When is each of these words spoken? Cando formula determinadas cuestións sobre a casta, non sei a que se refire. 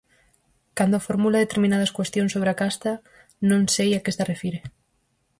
Cando 0.77 1.05
formula 1.07 1.41
determinadas 1.45 1.91
cuestións 1.97 2.33
sobre 2.35 2.49
a 2.51 2.57
casta, 2.61 2.91
non 3.49 3.61
sei 3.75 3.89
a 3.95 4.03
que 4.03 4.15
se 4.17 4.27
refire. 4.31 4.59